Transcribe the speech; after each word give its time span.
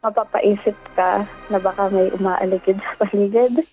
mapapaisip 0.00 0.76
ka 0.96 1.28
na 1.52 1.58
baka 1.60 1.92
may 1.92 2.08
umaaligid 2.16 2.80
sa 2.80 2.92
paligid. 3.04 3.64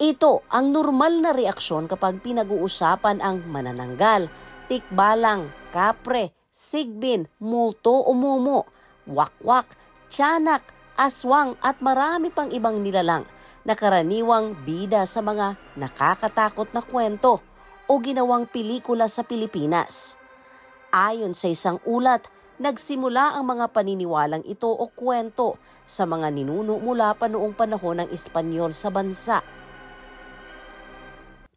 Ito 0.00 0.42
ang 0.48 0.72
normal 0.72 1.20
na 1.20 1.30
reaksyon 1.30 1.86
kapag 1.86 2.24
pinag-uusapan 2.24 3.20
ang 3.20 3.44
manananggal, 3.46 4.32
tikbalang, 4.66 5.52
kapre, 5.70 6.32
sigbin, 6.48 7.28
multo 7.36 7.92
o 7.92 8.16
mumo, 8.16 8.64
wakwak, 9.04 9.76
tiyanak, 10.08 10.64
aswang 10.96 11.54
at 11.60 11.78
marami 11.84 12.32
pang 12.32 12.48
ibang 12.48 12.80
nilalang 12.80 13.28
na 13.62 13.76
karaniwang 13.76 14.56
bida 14.64 15.04
sa 15.04 15.20
mga 15.20 15.60
nakakatakot 15.76 16.72
na 16.72 16.80
kwento 16.80 17.44
o 17.84 17.92
ginawang 18.00 18.48
pelikula 18.48 19.04
sa 19.04 19.20
Pilipinas. 19.20 20.16
Ayon 20.90 21.36
sa 21.36 21.52
isang 21.52 21.76
ulat, 21.84 22.24
nagsimula 22.60 23.40
ang 23.40 23.48
mga 23.48 23.72
paniniwalang 23.72 24.44
ito 24.44 24.68
o 24.68 24.84
kwento 24.92 25.56
sa 25.88 26.04
mga 26.04 26.28
ninuno 26.28 26.76
mula 26.76 27.16
pa 27.16 27.26
noong 27.26 27.56
panahon 27.56 28.04
ng 28.04 28.08
Espanyol 28.12 28.76
sa 28.76 28.92
bansa 28.92 29.40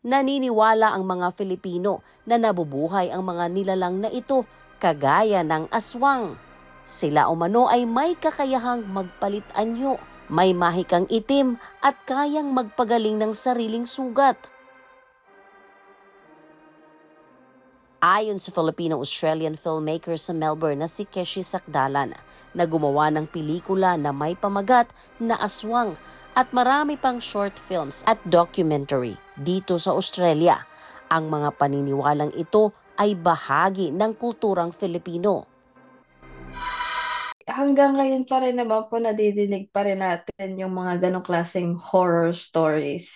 naniniwala 0.03 0.91
ang 0.91 1.07
mga 1.07 1.31
Filipino 1.31 2.03
na 2.27 2.35
nabubuhay 2.35 3.09
ang 3.09 3.23
mga 3.23 3.47
nilalang 3.49 4.03
na 4.03 4.11
ito 4.11 4.43
kagaya 4.77 5.41
ng 5.47 5.71
aswang. 5.71 6.35
Sila 6.83 7.31
umano 7.31 7.71
ay 7.71 7.87
may 7.87 8.19
kakayahang 8.19 8.83
magpalit 8.91 9.47
anyo, 9.55 9.95
may 10.27 10.51
mahikang 10.51 11.07
itim 11.07 11.55
at 11.79 11.95
kayang 12.03 12.51
magpagaling 12.51 13.15
ng 13.15 13.31
sariling 13.31 13.87
sugat. 13.87 14.35
Ayon 18.03 18.35
sa 18.35 18.51
Filipino-Australian 18.51 19.55
filmmaker 19.55 20.19
sa 20.19 20.35
Melbourne 20.35 20.83
na 20.83 20.91
si 20.91 21.07
Keshi 21.07 21.39
Sakdalan 21.39 22.11
na 22.51 22.63
gumawa 22.67 23.07
ng 23.07 23.31
pelikula 23.31 23.95
na 23.95 24.11
may 24.11 24.35
pamagat 24.35 24.91
na 25.23 25.39
aswang 25.39 25.95
at 26.35 26.51
marami 26.51 26.99
pang 26.99 27.23
short 27.23 27.55
films 27.55 28.03
at 28.03 28.19
documentary 28.27 29.15
dito 29.39 29.79
sa 29.79 29.95
Australia. 29.95 30.67
Ang 31.07 31.31
mga 31.31 31.55
paniniwalang 31.55 32.35
ito 32.35 32.75
ay 32.99 33.15
bahagi 33.15 33.95
ng 33.95 34.19
kulturang 34.19 34.75
Filipino. 34.75 35.47
Hanggang 37.47 37.95
ngayon 37.95 38.27
pa 38.27 38.43
rin 38.43 38.59
naman 38.59 38.83
po 38.91 38.99
nadidinig 38.99 39.71
pa 39.71 39.87
rin 39.87 40.03
natin 40.03 40.59
yung 40.59 40.75
mga 40.75 41.07
ganong 41.07 41.23
klaseng 41.23 41.79
horror 41.79 42.35
stories 42.35 43.15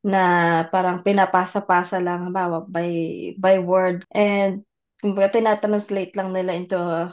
na 0.00 0.64
parang 0.72 1.04
pinapasa-pasa 1.04 2.00
lang 2.00 2.32
bawa 2.32 2.64
by 2.64 2.90
by 3.36 3.60
word 3.60 4.08
and 4.16 4.64
kumbaga 5.00 5.40
tinatranslate 5.40 6.16
lang 6.16 6.32
nila 6.32 6.56
into 6.56 6.76
a 6.76 7.12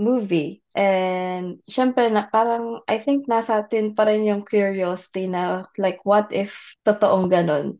movie. 0.00 0.64
And 0.72 1.60
syempre 1.68 2.08
na 2.08 2.28
parang 2.32 2.80
I 2.88 3.00
think 3.00 3.28
nasa 3.28 3.64
atin 3.64 3.92
pa 3.92 4.08
rin 4.08 4.24
yung 4.24 4.48
curiosity 4.48 5.28
na 5.28 5.68
like 5.76 6.00
what 6.08 6.32
if 6.32 6.56
totoong 6.88 7.28
ganon. 7.28 7.76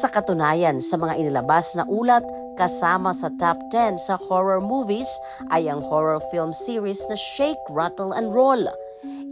Sa 0.00 0.08
katunayan, 0.08 0.78
sa 0.80 0.96
mga 0.96 1.20
inilabas 1.20 1.74
na 1.76 1.84
ulat, 1.84 2.22
kasama 2.56 3.10
sa 3.12 3.28
top 3.36 3.58
10 3.74 3.98
sa 3.98 4.14
horror 4.16 4.62
movies 4.62 5.08
ay 5.50 5.68
ang 5.68 5.82
horror 5.84 6.22
film 6.30 6.54
series 6.54 7.02
na 7.10 7.16
Shake, 7.18 7.60
Rattle 7.68 8.14
and 8.14 8.30
Roll. 8.30 8.70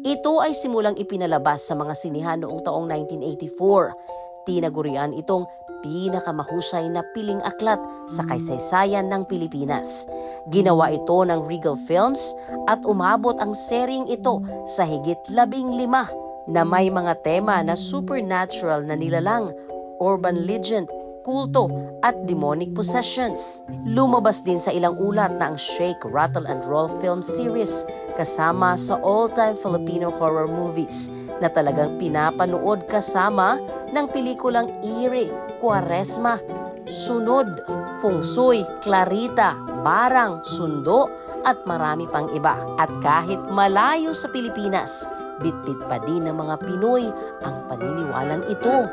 Ito 0.01 0.41
ay 0.41 0.57
simulang 0.57 0.97
ipinalabas 0.97 1.69
sa 1.69 1.77
mga 1.77 1.93
sinihan 1.93 2.41
noong 2.41 2.65
taong 2.65 2.89
1984. 2.89 4.49
Tinagurian 4.49 5.13
itong 5.13 5.45
pinakamahusay 5.85 6.89
na 6.89 7.05
piling 7.13 7.41
aklat 7.45 7.77
sa 8.09 8.25
kaysaysayan 8.25 9.13
ng 9.13 9.29
Pilipinas. 9.29 10.09
Ginawa 10.49 10.89
ito 10.89 11.21
ng 11.21 11.45
Regal 11.45 11.77
Films 11.85 12.33
at 12.73 12.81
umabot 12.89 13.37
ang 13.45 13.53
sering 13.53 14.09
ito 14.09 14.41
sa 14.65 14.89
higit 14.89 15.21
labing 15.29 15.77
lima 15.77 16.09
na 16.49 16.65
may 16.65 16.89
mga 16.89 17.21
tema 17.21 17.61
na 17.61 17.77
supernatural 17.77 18.89
na 18.89 18.97
nilalang, 18.97 19.53
urban 20.01 20.49
legend, 20.49 20.89
kulto 21.23 21.69
at 22.01 22.17
demonic 22.25 22.73
possessions. 22.73 23.63
Lumabas 23.89 24.43
din 24.45 24.59
sa 24.61 24.73
ilang 24.73 24.97
ulat 24.97 25.37
na 25.37 25.53
ang 25.53 25.59
Shake, 25.61 26.01
Rattle 26.09 26.49
and 26.49 26.65
Roll 26.65 26.89
film 27.01 27.21
series 27.21 27.85
kasama 28.17 28.77
sa 28.77 28.97
all-time 29.01 29.57
Filipino 29.57 30.09
horror 30.09 30.49
movies 30.49 31.13
na 31.41 31.49
talagang 31.49 31.97
pinapanood 31.97 32.85
kasama 32.89 33.61
ng 33.93 34.07
pelikulang 34.13 34.69
Eerie, 34.81 35.33
Quaresma, 35.61 36.41
Sunod, 36.89 37.63
Fungsoy, 38.01 38.65
Clarita, 38.81 39.55
Barang, 39.81 40.45
Sundo 40.45 41.09
at 41.45 41.57
marami 41.65 42.05
pang 42.09 42.29
iba. 42.33 42.57
At 42.77 42.91
kahit 43.01 43.41
malayo 43.53 44.13
sa 44.13 44.29
Pilipinas, 44.29 45.09
bitbit 45.41 45.81
pa 45.89 45.97
din 46.05 46.29
ng 46.29 46.37
mga 46.37 46.55
Pinoy 46.65 47.09
ang 47.45 47.57
paniniwalang 47.69 48.45
ito. 48.49 48.89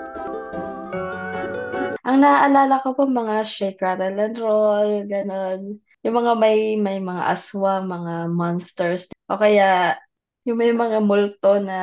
Ang 2.07 2.23
naaalala 2.23 2.79
ko 2.88 2.95
po 2.95 3.03
mga 3.03 3.44
shake, 3.44 3.84
rattle 3.84 4.16
and 4.16 4.38
roll, 4.40 4.91
ganon. 5.12 5.84
Yung 6.07 6.16
mga 6.16 6.34
may 6.40 6.79
may 6.79 7.03
mga 7.03 7.35
aswang, 7.35 7.91
mga 7.91 8.31
monsters. 8.31 9.12
O 9.28 9.35
kaya 9.35 10.00
yung 10.47 10.56
may 10.56 10.72
mga 10.72 11.03
multo 11.03 11.59
na 11.59 11.78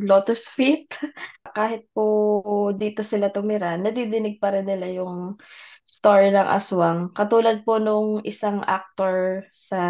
lotus 0.00 0.48
feet. 0.56 0.88
Kahit 1.56 1.84
po 1.92 2.72
dito 2.72 3.04
sila 3.04 3.28
tumira, 3.28 3.76
nadidinig 3.76 4.40
pa 4.40 4.56
rin 4.56 4.64
nila 4.64 4.88
yung 4.88 5.36
story 5.84 6.32
ng 6.32 6.48
aswang. 6.48 7.12
Katulad 7.12 7.60
po 7.68 7.76
nung 7.76 8.24
isang 8.24 8.64
actor 8.64 9.44
sa 9.52 9.80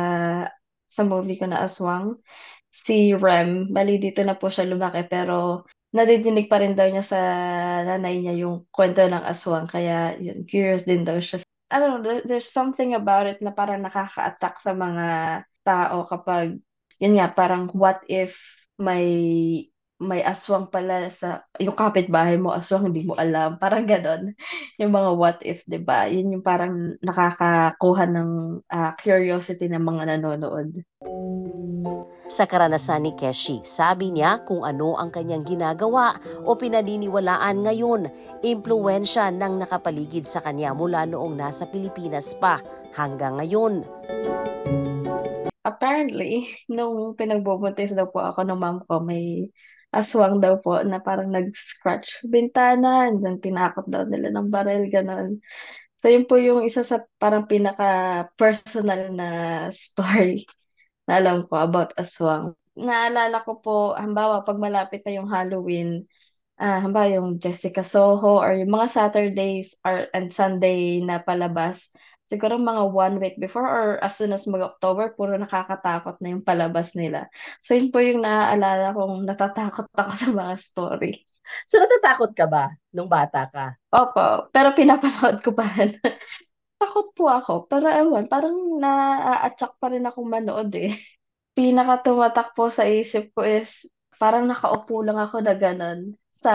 sa 0.91 1.03
movie 1.07 1.39
ko 1.39 1.47
na 1.47 1.63
aswang, 1.63 2.19
si 2.67 3.15
Rem. 3.15 3.71
Bali 3.71 4.03
dito 4.03 4.27
na 4.27 4.35
po 4.35 4.51
siya 4.51 4.67
lumaki 4.67 5.07
pero 5.07 5.63
nadidinig 5.93 6.47
pa 6.53 6.61
rin 6.61 6.77
daw 6.77 6.89
niya 6.89 7.05
sa 7.05 7.21
nanay 7.85 8.21
niya 8.21 8.35
yung 8.45 8.69
kwento 8.69 9.01
ng 9.05 9.25
aswang. 9.25 9.67
Kaya 9.69 10.17
yun, 10.21 10.45
curious 10.45 10.85
din 10.85 11.05
daw 11.05 11.17
siya. 11.21 11.41
I 11.69 11.81
don't 11.81 12.01
know, 12.01 12.25
there's 12.25 12.49
something 12.49 12.97
about 12.97 13.29
it 13.29 13.45
na 13.45 13.53
parang 13.53 13.85
nakaka-attack 13.85 14.57
sa 14.61 14.73
mga 14.73 15.07
tao 15.69 16.09
kapag 16.09 16.57
yun 16.97 17.15
nga, 17.21 17.29
parang 17.31 17.69
what 17.77 18.01
if 18.09 18.41
may 18.81 19.69
may 19.99 20.23
aswang 20.23 20.71
pala 20.71 21.11
sa 21.11 21.43
yung 21.59 21.75
kapitbahay 21.75 22.39
mo 22.39 22.55
aswang 22.55 22.95
hindi 22.95 23.03
mo 23.03 23.19
alam. 23.19 23.59
Parang 23.59 23.83
ganon. 23.83 24.31
Yung 24.81 24.95
mga 24.95 25.11
what 25.19 25.39
if 25.43 25.67
'di 25.67 25.83
ba? 25.83 26.07
Yun 26.07 26.39
yung 26.39 26.45
parang 26.47 26.95
nakakakuha 27.03 28.07
ng 28.07 28.31
uh, 28.63 28.93
curiosity 29.03 29.67
ng 29.67 29.83
mga 29.83 30.15
nanonood. 30.15 30.87
Sa 32.29 32.45
karanasan 32.47 33.09
ni 33.09 33.13
Keshi, 33.17 33.65
sabi 33.67 34.15
niya 34.15 34.45
kung 34.47 34.63
ano 34.63 34.95
ang 34.95 35.11
kanyang 35.11 35.43
ginagawa 35.43 36.15
o 36.45 36.55
pinaniniwalaan 36.55 37.65
ngayon, 37.65 38.07
impluensya 38.45 39.33
ng 39.33 39.65
nakapaligid 39.65 40.29
sa 40.29 40.45
kanya 40.45 40.77
mula 40.77 41.09
noong 41.09 41.35
nasa 41.35 41.67
Pilipinas 41.67 42.37
pa 42.37 42.61
hanggang 42.95 43.41
ngayon. 43.41 43.83
Apparently, 45.65 46.53
nung 46.69 47.17
pinagbubuntis 47.17 47.97
daw 47.97 48.07
po 48.13 48.21
ako 48.21 48.45
ng 48.45 48.61
mom 48.61 48.79
ko, 48.85 49.01
may 49.01 49.49
aswang 49.95 50.39
daw 50.43 50.61
po 50.61 50.81
na 50.85 51.01
parang 51.01 51.33
nag-scratch 51.33 52.25
sa 52.25 52.27
bintana, 52.29 53.09
and 53.09 53.25
then 53.25 53.41
tinakot 53.41 53.89
daw 53.89 54.05
nila 54.05 54.29
ng 54.33 54.49
baril, 54.53 54.85
ganun. 54.93 55.41
So, 55.99 56.13
yun 56.13 56.31
po 56.31 56.39
yung 56.39 56.63
isa 56.63 56.87
sa 56.87 57.03
parang 57.19 57.51
pinaka-personal 57.51 59.11
na 59.17 59.29
story 59.75 60.47
na 61.09 61.19
alam 61.19 61.49
ko 61.49 61.59
about 61.59 61.97
aswang. 61.99 62.55
Naalala 62.79 63.43
ko 63.43 63.59
po, 63.59 63.77
hambawa, 63.99 64.47
pag 64.47 64.61
malapit 64.63 65.03
na 65.03 65.19
yung 65.19 65.27
Halloween, 65.27 66.07
uh, 66.59 66.79
hambawa 66.83 67.09
yung 67.09 67.39
Jessica 67.39 67.87
Soho 67.87 68.43
or 68.43 68.53
yung 68.59 68.75
mga 68.75 68.91
Saturdays 68.91 69.79
or, 69.87 70.11
and 70.13 70.35
Sunday 70.35 70.99
na 70.99 71.23
palabas, 71.23 71.95
siguro 72.29 72.61
mga 72.61 72.83
one 72.93 73.17
week 73.23 73.37
before 73.41 73.65
or 73.65 73.87
as 74.03 74.19
soon 74.19 74.35
as 74.35 74.45
mag-October, 74.45 75.15
puro 75.17 75.39
nakakatakot 75.39 76.21
na 76.21 76.35
yung 76.35 76.45
palabas 76.45 76.93
nila. 76.99 77.31
So, 77.65 77.79
yun 77.79 77.89
po 77.95 78.03
yung 78.03 78.27
naaalala 78.27 78.93
kong 78.93 79.25
natatakot 79.25 79.89
ako 79.99 80.13
sa 80.19 80.29
mga 80.35 80.55
story. 80.61 81.13
So, 81.65 81.81
natatakot 81.81 82.37
ka 82.37 82.45
ba 82.45 82.77
nung 82.93 83.09
bata 83.09 83.49
ka? 83.49 83.79
Opo, 83.89 84.53
pero 84.53 84.77
pinapanood 84.77 85.41
ko 85.41 85.57
pa 85.57 85.65
rin. 85.73 85.97
Takot 86.79 87.11
po 87.17 87.27
ako, 87.27 87.67
pero 87.67 87.91
ewan, 87.91 88.31
parang 88.31 88.55
na-attract 88.79 89.83
pa 89.83 89.91
rin 89.91 90.07
akong 90.07 90.31
manood 90.31 90.71
eh. 90.79 90.95
Pinaka 91.59 92.07
tumatak 92.07 92.55
po 92.55 92.71
sa 92.71 92.87
isip 92.87 93.35
ko 93.35 93.43
is 93.43 93.83
parang 94.15 94.47
nakaupo 94.47 95.03
lang 95.03 95.19
ako 95.19 95.43
na 95.43 95.59
ganun 95.59 96.15
sa 96.39 96.55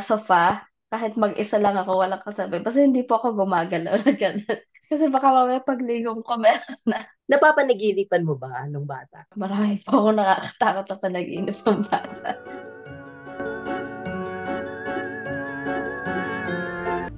sofa, 0.00 0.64
kahit 0.88 1.20
mag-isa 1.20 1.60
lang 1.60 1.76
ako, 1.76 2.00
walang 2.00 2.24
kasabi. 2.24 2.64
Basta 2.64 2.80
hindi 2.80 3.04
po 3.04 3.20
ako 3.20 3.44
gumagalaw 3.44 4.00
na 4.00 4.12
gano'n. 4.16 4.60
Kasi 4.92 5.08
baka 5.08 5.28
mamaya 5.32 5.60
pagligong 5.64 6.20
ko 6.24 6.36
meron 6.36 6.80
na. 6.84 7.04
Napapanaginipan 7.28 8.28
mo 8.28 8.36
ba 8.36 8.68
nung 8.68 8.84
bata? 8.84 9.24
Marami 9.36 9.80
po 9.80 10.04
ako 10.04 10.08
nakakatakot 10.16 10.84
na 10.88 10.96
panaginip 11.00 11.56
ng 11.56 11.80
bata. 11.88 12.28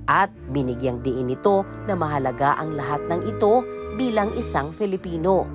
At 0.05 0.31
binigyang 0.55 1.03
diin 1.03 1.33
ito 1.33 1.67
na 1.91 1.99
mahalaga 1.99 2.55
ang 2.59 2.79
lahat 2.79 3.03
ng 3.11 3.23
ito 3.27 3.67
bilang 3.99 4.31
isang 4.39 4.71
Filipino. 4.71 5.51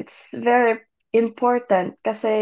It's 0.00 0.28
very 0.32 0.80
important 1.14 1.94
kasi 2.02 2.34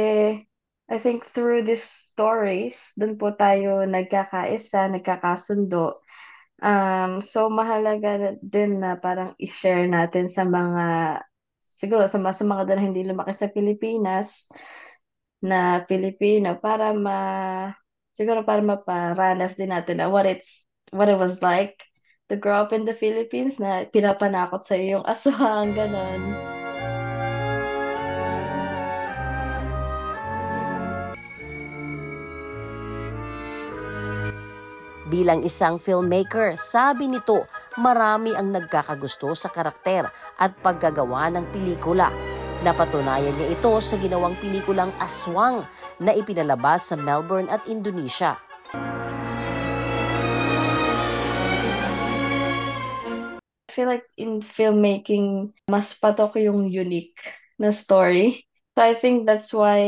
I 0.88 0.98
think 0.98 1.28
through 1.28 1.64
these 1.68 1.86
stories, 2.12 2.92
dun 2.96 3.16
po 3.20 3.32
tayo 3.36 3.84
nagkakaisa, 3.84 4.92
nagkakasundo. 4.92 6.00
Um, 6.62 7.20
so 7.24 7.48
mahalaga 7.48 8.38
din 8.40 8.80
na 8.80 8.96
parang 8.96 9.36
i-share 9.40 9.88
natin 9.88 10.28
sa 10.28 10.44
mga 10.44 11.18
siguro 11.58 12.06
sa, 12.06 12.20
sa 12.20 12.44
mga 12.46 12.62
doon 12.70 12.82
hindi 12.92 13.02
lumaki 13.02 13.34
sa 13.34 13.50
Pilipinas 13.50 14.46
na 15.42 15.82
Pilipino 15.82 16.54
para 16.62 16.94
ma 16.94 17.18
siguro 18.14 18.46
para 18.46 18.62
maparanas 18.62 19.58
din 19.58 19.74
natin 19.74 19.98
na 19.98 20.06
what 20.06 20.22
it's 20.22 20.62
what 20.94 21.10
it 21.10 21.18
was 21.18 21.42
like 21.42 21.74
to 22.30 22.38
grow 22.38 22.62
up 22.62 22.70
in 22.70 22.86
the 22.86 22.94
Philippines 22.94 23.58
na 23.58 23.88
pinapanakot 23.90 24.62
sa 24.62 24.78
iyo 24.78 25.02
yung 25.02 25.06
aswang, 25.12 25.74
ganon. 25.74 26.51
Bilang 35.12 35.44
isang 35.44 35.76
filmmaker, 35.76 36.56
sabi 36.56 37.04
nito, 37.04 37.44
marami 37.76 38.32
ang 38.32 38.48
nagkakagusto 38.48 39.36
sa 39.36 39.52
karakter 39.52 40.08
at 40.40 40.56
paggagawa 40.64 41.28
ng 41.36 41.52
pelikula. 41.52 42.08
Napatunayan 42.64 43.36
niya 43.36 43.52
ito 43.52 43.76
sa 43.84 44.00
ginawang 44.00 44.32
pelikulang 44.40 44.88
Aswang 44.96 45.68
na 46.00 46.16
ipinalabas 46.16 46.88
sa 46.88 46.96
Melbourne 46.96 47.52
at 47.52 47.60
Indonesia. 47.68 48.40
I 53.68 53.68
feel 53.68 53.92
like 53.92 54.08
in 54.16 54.40
filmmaking, 54.40 55.52
mas 55.68 55.92
patok 55.92 56.40
yung 56.40 56.72
unique 56.72 57.20
na 57.60 57.68
story. 57.68 58.48
So 58.80 58.88
I 58.88 58.96
think 58.96 59.28
that's 59.28 59.52
why, 59.52 59.84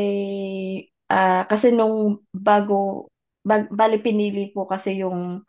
uh, 1.09 1.49
kasi 1.49 1.73
nung 1.73 2.21
bago, 2.37 3.09
bali 3.47 4.01
pinili 4.01 4.51
po 4.51 4.65
kasi 4.67 5.05
yung, 5.05 5.45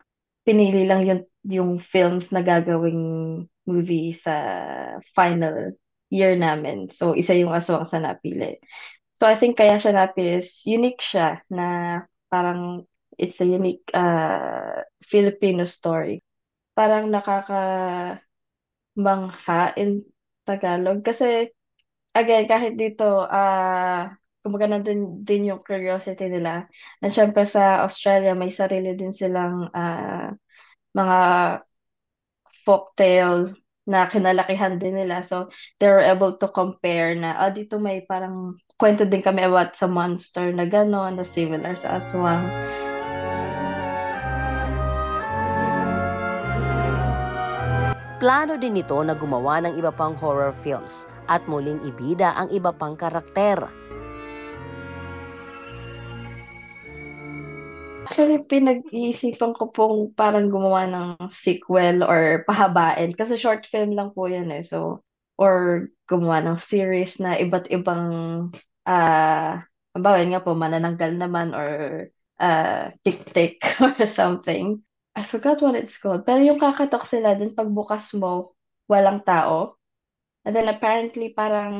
pinili 0.46 0.86
lang 0.86 1.02
yung, 1.02 1.22
yung 1.48 1.72
films 1.82 2.30
na 2.30 2.44
gagawing 2.44 3.42
movie 3.66 4.14
sa 4.14 4.34
final 5.16 5.74
year 6.12 6.38
namin. 6.38 6.86
So 6.92 7.18
isa 7.18 7.34
yung 7.34 7.50
aswang 7.50 7.88
sa 7.88 7.98
napili. 7.98 8.62
So 9.16 9.26
I 9.26 9.34
think 9.34 9.58
kaya 9.58 9.80
siya 9.80 9.96
napili 9.96 10.38
is 10.38 10.62
unique 10.62 11.02
siya 11.02 11.42
na 11.50 12.00
parang 12.30 12.84
it's 13.18 13.40
a 13.40 13.48
unique 13.48 13.88
uh, 13.96 14.84
Filipino 15.02 15.64
story. 15.64 16.20
Parang 16.76 17.08
nakaka 17.08 17.64
mangha 18.96 19.72
in 19.76 20.04
Tagalog. 20.44 21.04
Kasi, 21.04 21.48
again, 22.16 22.44
kahit 22.48 22.76
dito, 22.76 23.24
ah, 23.28 24.12
kumbaga 24.46 24.70
nandun 24.70 25.26
din 25.26 25.50
yung 25.50 25.66
curiosity 25.66 26.30
nila. 26.30 26.70
And 27.02 27.10
syempre 27.10 27.42
sa 27.42 27.82
Australia, 27.82 28.38
may 28.38 28.54
sarili 28.54 28.94
din 28.94 29.10
silang 29.10 29.66
ah, 29.74 30.30
mga 30.94 31.18
folktale 32.62 33.58
na 33.90 34.06
kinalakihan 34.06 34.78
din 34.78 35.02
nila. 35.02 35.26
So, 35.26 35.50
they 35.82 35.90
were 35.90 36.02
able 36.02 36.38
to 36.38 36.46
compare 36.50 37.18
na, 37.18 37.34
ah, 37.38 37.50
dito 37.50 37.82
may 37.82 38.06
parang 38.06 38.58
kwento 38.78 39.02
din 39.02 39.22
kami 39.22 39.42
about 39.42 39.74
sa 39.74 39.90
monster 39.90 40.54
na 40.54 40.66
gano'n, 40.66 41.18
na 41.18 41.26
similar 41.26 41.74
sa 41.82 42.02
aswang. 42.02 42.46
Plano 48.16 48.56
din 48.56 48.74
nito 48.74 48.96
na 49.06 49.12
gumawa 49.12 49.60
ng 49.62 49.76
iba 49.78 49.92
pang 49.92 50.16
horror 50.16 50.50
films 50.50 51.06
at 51.28 51.44
muling 51.46 51.78
ibida 51.84 52.32
ang 52.34 52.48
iba 52.48 52.72
pang 52.72 52.96
karakter. 52.96 53.60
Actually, 58.16 58.48
pinag-iisipan 58.48 59.52
ko 59.52 59.68
pong 59.68 60.16
parang 60.16 60.48
gumawa 60.48 60.88
ng 60.88 61.28
sequel 61.28 62.00
or 62.00 62.48
pahabain. 62.48 63.12
Kasi 63.12 63.36
short 63.36 63.68
film 63.68 63.92
lang 63.92 64.16
po 64.16 64.24
yan 64.24 64.48
eh. 64.56 64.64
So, 64.64 65.04
or 65.36 65.84
gumawa 66.08 66.40
ng 66.40 66.56
series 66.56 67.20
na 67.20 67.36
iba't 67.36 67.68
ibang, 67.68 68.08
ah, 68.88 69.60
uh, 69.92 70.00
bawal 70.00 70.32
nga 70.32 70.40
po, 70.40 70.56
manananggal 70.56 71.12
naman 71.12 71.52
or 71.52 72.08
uh, 72.40 72.88
tik-tik 73.04 73.60
or 73.84 74.08
something. 74.08 74.80
I 75.12 75.20
forgot 75.20 75.60
what 75.60 75.76
it's 75.76 76.00
called. 76.00 76.24
Pero 76.24 76.40
yung 76.40 76.56
kakatok 76.56 77.04
sila, 77.04 77.36
din 77.36 77.52
pagbukas 77.52 78.16
mo, 78.16 78.56
walang 78.88 79.28
tao. 79.28 79.76
And 80.48 80.56
then 80.56 80.72
apparently 80.72 81.36
parang 81.36 81.76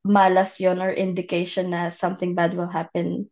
malas 0.00 0.56
yon 0.64 0.80
or 0.80 0.96
indication 0.96 1.76
na 1.76 1.92
something 1.92 2.32
bad 2.32 2.56
will 2.56 2.72
happen 2.72 3.28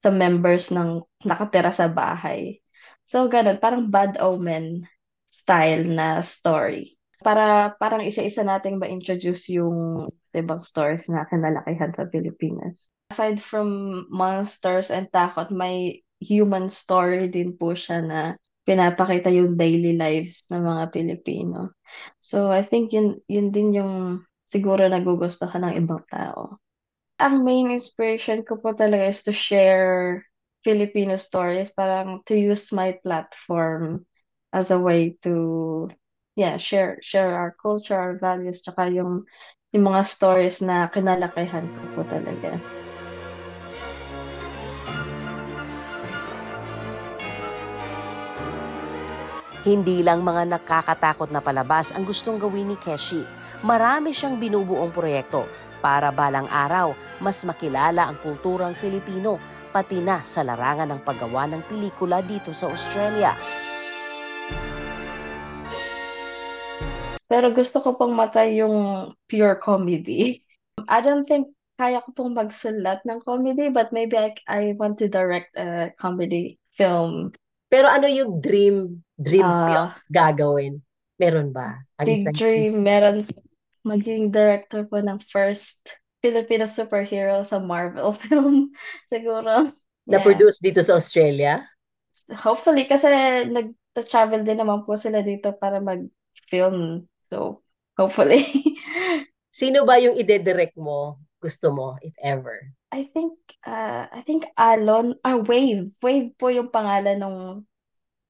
sa 0.00 0.08
members 0.08 0.72
ng 0.72 1.04
nakatira 1.28 1.70
sa 1.70 1.86
bahay. 1.86 2.64
So 3.04 3.28
ganun, 3.28 3.60
parang 3.60 3.92
bad 3.92 4.16
omen 4.16 4.88
style 5.28 5.84
na 5.84 6.24
story. 6.24 6.96
Para 7.20 7.76
parang 7.76 8.00
isa-isa 8.00 8.40
nating 8.40 8.80
ma-introduce 8.80 9.52
yung 9.52 10.08
ibang 10.32 10.64
stories 10.64 11.04
na 11.12 11.28
kinalakihan 11.28 11.92
sa 11.92 12.08
Pilipinas. 12.08 12.88
Aside 13.12 13.44
from 13.44 14.02
monsters 14.08 14.88
and 14.88 15.12
takot, 15.12 15.52
may 15.52 16.00
human 16.22 16.72
story 16.72 17.28
din 17.28 17.52
po 17.60 17.76
siya 17.76 18.00
na 18.00 18.20
pinapakita 18.64 19.28
yung 19.28 19.58
daily 19.58 19.98
lives 19.98 20.46
ng 20.48 20.62
mga 20.64 20.84
Pilipino. 20.94 21.76
So 22.22 22.48
I 22.48 22.64
think 22.64 22.94
yun, 22.94 23.18
yun 23.26 23.50
din 23.50 23.74
yung 23.76 24.24
siguro 24.46 24.86
nagugustuhan 24.86 25.66
ng 25.66 25.74
ibang 25.82 26.06
tao. 26.06 26.62
Ang 27.20 27.44
main 27.44 27.68
inspiration 27.68 28.40
ko 28.48 28.56
po 28.56 28.72
talaga 28.72 29.12
is 29.12 29.20
to 29.28 29.32
share 29.36 30.24
Filipino 30.64 31.20
stories, 31.20 31.68
parang 31.68 32.24
to 32.24 32.32
use 32.32 32.72
my 32.72 32.96
platform 33.04 34.08
as 34.56 34.72
a 34.72 34.80
way 34.80 35.20
to 35.20 35.92
yeah, 36.32 36.56
share 36.56 36.96
share 37.04 37.36
our 37.36 37.52
culture, 37.60 37.92
our 37.92 38.16
values, 38.16 38.64
tsaka 38.64 38.88
yung 38.88 39.28
yung 39.68 39.84
mga 39.84 40.00
stories 40.08 40.64
na 40.64 40.88
kinalakihan 40.88 41.68
ko 41.68 42.00
po 42.00 42.02
talaga. 42.08 42.56
Hindi 49.60 50.00
lang 50.00 50.24
mga 50.24 50.56
nakakatakot 50.56 51.28
na 51.28 51.44
palabas 51.44 51.92
ang 51.92 52.08
gustong 52.08 52.40
gawin 52.40 52.72
ni 52.72 52.80
Keshi. 52.80 53.28
Marami 53.60 54.16
siyang 54.16 54.40
binubuong 54.40 54.88
proyekto 54.88 55.44
para 55.80 56.14
balang 56.14 56.46
araw 56.46 56.92
mas 57.18 57.42
makilala 57.42 58.06
ang 58.06 58.16
kulturang 58.20 58.76
Filipino 58.76 59.40
pati 59.74 59.98
na 59.98 60.22
sa 60.22 60.46
larangan 60.46 60.94
ng 60.94 61.00
paggawa 61.02 61.50
ng 61.50 61.62
pelikula 61.66 62.20
dito 62.20 62.50
sa 62.50 62.68
Australia. 62.68 63.34
Pero 67.30 67.54
gusto 67.54 67.78
ko 67.78 67.94
pong 67.94 68.18
matay 68.18 68.58
yung 68.58 69.10
pure 69.30 69.54
comedy. 69.62 70.42
I 70.90 70.98
don't 70.98 71.22
think 71.22 71.54
kaya 71.78 72.02
ko 72.02 72.10
pong 72.12 72.34
magsulat 72.34 73.06
ng 73.06 73.22
comedy 73.22 73.70
but 73.70 73.94
maybe 73.94 74.18
I, 74.18 74.34
I 74.50 74.74
want 74.74 74.98
to 75.00 75.08
direct 75.08 75.54
a 75.54 75.94
comedy 75.96 76.58
film 76.74 77.30
pero 77.70 77.86
ano 77.86 78.10
yung 78.10 78.42
dream, 78.42 79.06
dream 79.14 79.46
uh, 79.46 79.64
film 79.64 79.86
gagawin? 80.10 80.74
Meron 81.22 81.54
ba? 81.54 81.86
big 82.02 82.26
dream, 82.34 82.82
meron 82.82 83.24
maging 83.86 84.30
director 84.30 84.84
po 84.84 85.00
ng 85.00 85.20
first 85.24 85.76
Filipino 86.20 86.68
superhero 86.68 87.40
sa 87.44 87.58
Marvel 87.58 88.12
film. 88.24 88.72
Siguro. 89.08 89.72
Na-produce 90.08 90.60
dito 90.60 90.80
sa 90.84 91.00
Australia? 91.00 91.64
Hopefully, 92.30 92.84
kasi 92.84 93.08
nag-travel 93.48 94.44
din 94.44 94.60
naman 94.60 94.84
po 94.84 94.94
sila 94.94 95.24
dito 95.24 95.56
para 95.56 95.80
mag-film. 95.80 97.08
So, 97.24 97.64
hopefully. 97.96 98.44
Sino 99.60 99.88
ba 99.88 99.98
yung 99.98 100.16
ide-direct 100.20 100.76
mo? 100.76 101.18
Gusto 101.40 101.72
mo, 101.72 101.96
if 102.04 102.12
ever? 102.20 102.60
I 102.92 103.08
think 103.08 103.38
uh, 103.64 104.10
I 104.10 104.20
think 104.26 104.44
Alon, 104.58 105.16
ah, 105.24 105.40
Wave. 105.40 105.94
Wave 106.02 106.36
po 106.36 106.52
yung 106.52 106.68
pangalan 106.68 107.22
ng 107.22 107.36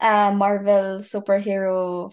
uh, 0.00 0.30
Marvel 0.36 1.00
superhero 1.02 2.08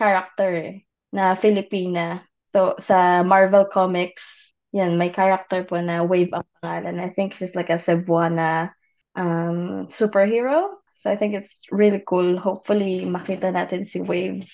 character 0.00 0.50
eh, 0.56 0.74
na 1.12 1.36
Filipina. 1.36 2.24
So, 2.52 2.74
sa 2.78 3.22
Marvel 3.22 3.66
Comics, 3.66 4.34
yan, 4.72 4.98
may 4.98 5.10
character 5.10 5.62
po 5.64 5.78
na 5.78 6.02
Wave 6.02 6.34
ang 6.34 6.46
pangalan. 6.62 6.98
I 6.98 7.10
think 7.14 7.34
she's 7.34 7.54
like 7.54 7.70
a 7.70 7.78
Cebuana 7.78 8.70
um, 9.14 9.86
superhero. 9.90 10.78
So, 11.02 11.10
I 11.10 11.16
think 11.16 11.34
it's 11.34 11.66
really 11.70 12.02
cool. 12.02 12.38
Hopefully, 12.38 13.06
makita 13.06 13.54
natin 13.54 13.86
si 13.86 14.02
Wave 14.02 14.46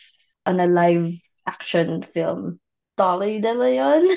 on 0.44 0.60
a 0.60 0.68
live 0.68 1.12
action 1.46 2.02
film. 2.02 2.60
Dolly 2.96 3.40
De 3.40 3.52
Leon. 3.52 4.04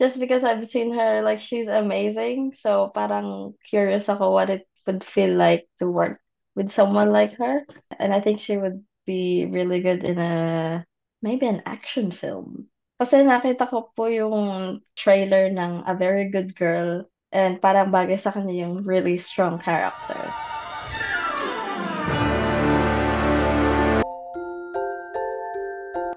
just 0.00 0.18
because 0.18 0.44
I've 0.44 0.64
seen 0.66 0.94
her, 0.94 1.22
like 1.22 1.40
she's 1.40 1.66
amazing. 1.66 2.54
So 2.56 2.90
parang 2.94 3.54
curious 3.66 4.08
ako 4.08 4.30
what 4.30 4.50
it 4.50 4.66
would 4.86 5.02
feel 5.02 5.34
like 5.34 5.66
to 5.78 5.90
work 5.90 6.20
with 6.54 6.70
someone 6.70 7.10
like 7.10 7.36
her. 7.38 7.66
And 7.98 8.14
I 8.14 8.20
think 8.20 8.40
she 8.40 8.56
would 8.56 8.84
be 9.06 9.46
really 9.46 9.80
good 9.80 10.04
in 10.04 10.18
a 10.18 10.84
maybe 11.22 11.46
an 11.46 11.62
action 11.66 12.10
film. 12.10 12.68
Kasi 12.98 13.22
nakita 13.22 13.70
ko 13.70 13.94
po 13.94 14.10
yung 14.10 14.82
trailer 14.98 15.54
ng 15.54 15.86
A 15.86 15.94
Very 15.94 16.26
Good 16.34 16.58
Girl 16.58 17.06
and 17.30 17.62
parang 17.62 17.94
bagay 17.94 18.18
sa 18.18 18.34
kanya 18.34 18.66
yung 18.66 18.82
really 18.82 19.14
strong 19.14 19.54
character. 19.62 20.18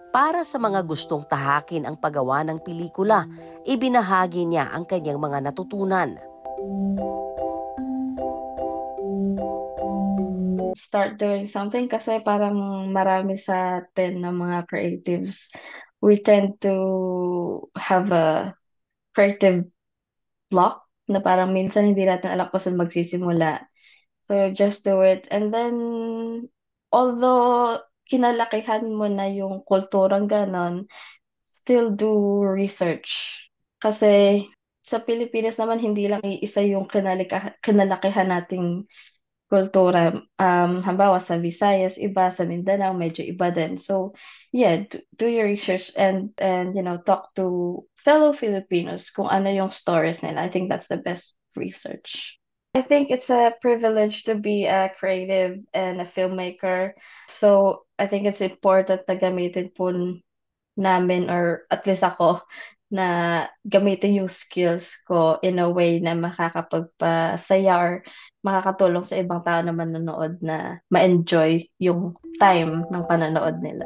Para 0.09 0.41
sa 0.41 0.57
mga 0.57 0.81
gustong 0.81 1.21
tahakin 1.29 1.85
ang 1.85 2.01
paggawa 2.01 2.41
ng 2.49 2.57
pelikula, 2.65 3.29
ibinahagi 3.61 4.49
niya 4.49 4.73
ang 4.73 4.89
kanyang 4.89 5.21
mga 5.21 5.53
natutunan. 5.53 6.17
Start 10.73 11.21
doing 11.21 11.45
something 11.45 11.85
kasi 11.85 12.25
parang 12.25 12.89
marami 12.89 13.37
sa 13.37 13.85
atin 13.85 14.25
na 14.25 14.33
mga 14.33 14.65
creatives, 14.65 15.45
we 16.01 16.17
tend 16.17 16.57
to 16.65 16.75
have 17.77 18.09
a 18.11 18.57
creative 19.13 19.69
block 20.49 20.83
na 21.05 21.21
parang 21.21 21.53
minsan 21.53 21.93
hindi 21.93 22.03
natin 22.03 22.33
alam 22.33 22.49
kung 22.49 22.59
saan 22.59 22.81
magsisimula. 22.81 23.63
So 24.25 24.49
just 24.51 24.83
do 24.83 25.05
it. 25.05 25.29
And 25.29 25.53
then, 25.53 25.75
although 26.89 27.81
kinalakihan 28.09 28.89
mo 28.91 29.07
na 29.07 29.29
yung 29.29 29.63
kulturang 29.63 30.27
ganon, 30.27 30.89
still 31.47 31.93
do 31.93 32.41
research. 32.43 33.23
Kasi 33.79 34.45
sa 34.81 34.99
Pilipinas 35.05 35.61
naman, 35.61 35.79
hindi 35.79 36.09
lang 36.09 36.25
isa 36.25 36.65
yung 36.65 36.89
kinalika, 36.89 37.55
kinalakihan 37.61 38.27
nating 38.27 38.89
kultura. 39.51 40.15
Um, 40.39 40.79
halimbawa 40.79 41.19
sa 41.19 41.35
Visayas, 41.35 41.99
iba, 41.99 42.31
sa 42.31 42.47
Mindanao, 42.47 42.95
medyo 42.95 43.27
iba 43.27 43.51
din. 43.51 43.75
So, 43.75 44.15
yeah, 44.55 44.87
do, 44.87 45.03
do 45.19 45.27
your 45.27 45.43
research 45.43 45.91
and, 45.99 46.31
and, 46.39 46.71
you 46.71 46.81
know, 46.81 47.03
talk 47.03 47.35
to 47.35 47.83
fellow 47.99 48.31
Filipinos 48.31 49.11
kung 49.11 49.27
ano 49.27 49.51
yung 49.51 49.75
stories 49.75 50.23
nila. 50.23 50.47
I 50.47 50.49
think 50.49 50.71
that's 50.71 50.87
the 50.87 51.03
best 51.03 51.35
research. 51.59 52.39
I 52.71 52.81
think 52.81 53.11
it's 53.11 53.27
a 53.27 53.51
privilege 53.59 54.23
to 54.31 54.39
be 54.39 54.63
a 54.63 54.87
creative 54.95 55.59
and 55.75 55.99
a 55.99 56.07
filmmaker. 56.07 56.95
So, 57.27 57.83
I 57.99 58.07
think 58.07 58.23
it's 58.23 58.39
important 58.39 59.03
na 59.03 59.19
gamitin 59.19 59.75
po 59.75 59.91
namin 60.79 61.27
or 61.27 61.67
at 61.67 61.83
least 61.83 62.07
ako 62.07 62.39
na 62.91 63.47
gamitin 63.63 64.19
yung 64.23 64.31
skills 64.31 64.91
ko 65.07 65.39
in 65.39 65.59
a 65.63 65.67
way 65.71 66.03
na 66.03 66.11
makakapagpasaya 66.11 67.75
or 67.75 67.93
makakatulong 68.41 69.05
sa 69.05 69.21
ibang 69.21 69.45
tao 69.45 69.61
na 69.61 69.73
manonood 69.73 70.41
na 70.41 70.81
ma-enjoy 70.89 71.65
yung 71.77 72.17
time 72.41 72.85
ng 72.89 73.03
panonood 73.05 73.61
nila. 73.61 73.85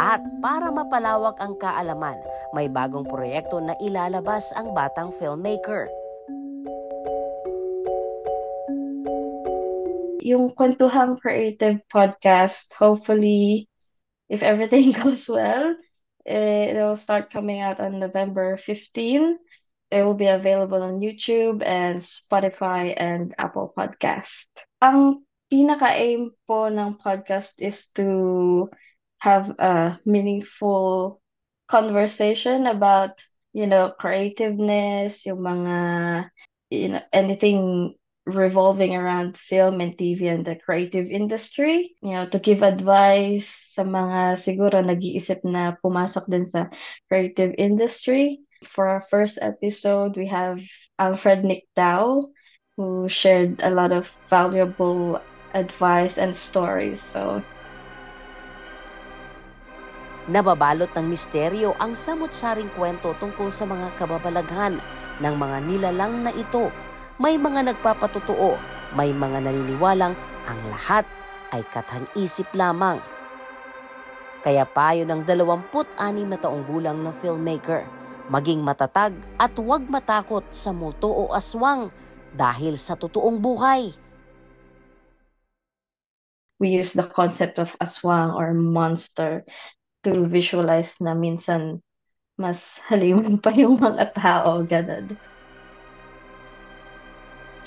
At 0.00 0.24
para 0.42 0.74
mapalawak 0.74 1.38
ang 1.38 1.54
kaalaman, 1.60 2.18
may 2.50 2.66
bagong 2.66 3.06
proyekto 3.06 3.62
na 3.62 3.78
ilalabas 3.78 4.50
ang 4.58 4.74
batang 4.74 5.14
filmmaker. 5.14 5.86
Yung 10.24 10.50
Kwentuhang 10.56 11.20
Creative 11.20 11.78
Podcast, 11.86 12.72
hopefully, 12.74 13.70
if 14.26 14.42
everything 14.42 14.90
goes 14.98 15.28
well, 15.30 15.78
it'll 16.24 16.96
start 16.96 17.30
coming 17.30 17.60
out 17.60 17.78
on 17.78 18.00
November 18.00 18.56
15. 18.56 19.38
It 19.90 20.02
will 20.02 20.14
be 20.14 20.30
available 20.30 20.82
on 20.82 21.02
YouTube 21.02 21.66
and 21.66 21.98
Spotify 21.98 22.94
and 22.96 23.34
Apple 23.38 23.74
Podcast. 23.74 24.46
Ang 24.78 25.26
pinaka-aim 25.50 26.30
po 26.46 26.70
ng 26.70 27.02
podcast 27.02 27.58
is 27.58 27.90
to 27.98 28.70
have 29.18 29.50
a 29.58 29.98
meaningful 30.06 31.18
conversation 31.66 32.70
about, 32.70 33.18
you 33.52 33.66
know, 33.66 33.90
creativeness, 33.90 35.26
yung 35.26 35.42
mga, 35.42 35.76
you 36.70 36.88
know, 36.94 37.02
anything 37.10 37.94
revolving 38.26 38.94
around 38.94 39.36
film 39.36 39.80
and 39.80 39.98
TV 39.98 40.30
and 40.30 40.46
the 40.46 40.54
creative 40.54 41.10
industry, 41.10 41.98
you 42.02 42.14
know, 42.14 42.30
to 42.30 42.38
give 42.38 42.62
advice 42.62 43.50
sa 43.74 43.82
mga 43.82 44.38
siguro 44.38 44.78
nag-iisip 44.78 45.42
na 45.42 45.74
pumasok 45.82 46.30
din 46.30 46.46
sa 46.46 46.70
creative 47.10 47.54
industry. 47.58 48.38
For 48.60 48.92
our 48.92 49.00
first 49.00 49.40
episode, 49.40 50.20
we 50.20 50.28
have 50.28 50.60
Alfred 51.00 51.48
Nick 51.48 51.64
Dow, 51.72 52.28
who 52.76 53.08
shared 53.08 53.56
a 53.64 53.72
lot 53.72 53.88
of 53.88 54.12
valuable 54.28 55.16
advice 55.56 56.20
and 56.20 56.36
stories. 56.36 57.00
So 57.00 57.40
Nababalot 60.28 60.92
ng 60.92 61.08
misteryo 61.08 61.72
ang 61.80 61.96
samot-saring 61.96 62.68
kwento 62.76 63.16
tungkol 63.16 63.48
sa 63.48 63.64
mga 63.64 63.96
kababalaghan 63.96 64.76
ng 65.18 65.34
mga 65.34 65.56
nilalang 65.64 66.20
na 66.20 66.30
ito. 66.30 66.68
May 67.16 67.40
mga 67.40 67.72
nagpapatotoo, 67.72 68.60
may 68.92 69.10
mga 69.10 69.40
naniniwalang 69.40 70.12
ang 70.44 70.60
lahat 70.68 71.08
ay 71.56 71.64
kathang-isip 71.72 72.46
lamang. 72.52 73.00
Kaya 74.44 74.68
payo 74.68 75.08
ng 75.08 75.24
26 75.24 75.96
na 76.28 76.36
taong 76.36 76.64
gulang 76.68 77.00
na 77.00 77.12
filmmaker, 77.12 77.99
maging 78.30 78.62
matatag 78.62 79.10
at 79.36 79.50
huwag 79.58 79.90
matakot 79.90 80.46
sa 80.54 80.70
multo 80.70 81.10
o 81.10 81.34
aswang 81.34 81.90
dahil 82.30 82.78
sa 82.78 82.94
totoong 82.94 83.42
buhay. 83.42 83.90
We 86.62 86.70
use 86.70 86.94
the 86.94 87.10
concept 87.10 87.58
of 87.58 87.74
aswang 87.82 88.36
or 88.36 88.54
monster 88.54 89.42
to 90.06 90.30
visualize 90.30 90.94
na 91.02 91.16
minsan 91.18 91.82
mas 92.38 92.78
halimun 92.88 93.42
pa 93.42 93.50
yung 93.52 93.76
mga 93.76 94.14
tao, 94.16 94.62
ganun. 94.64 95.12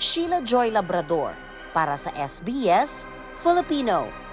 Sheila 0.00 0.42
Joy 0.42 0.74
Labrador 0.74 1.36
para 1.70 1.94
sa 1.94 2.10
SBS 2.14 3.06
Filipino. 3.38 4.23